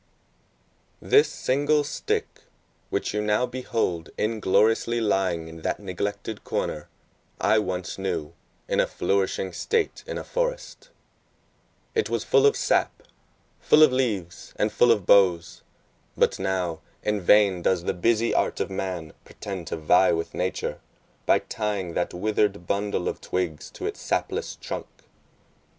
[0.99, 2.25] This single stick,
[2.89, 6.87] which you now behold ingloriously lying in that neglected corner,
[7.39, 8.33] I once knew
[8.67, 10.89] in a nourishing state in a forest:
[11.93, 13.03] it was full of sap,
[13.59, 15.61] full of leaves, and full of boughs:
[16.17, 20.79] but now, in vain does the busy art of man pretend to vie with nature,
[21.27, 24.87] by tying that withered bundle of twigs to its sapless trunk.